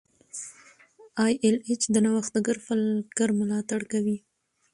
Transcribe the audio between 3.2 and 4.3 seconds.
ملاتړ کوي.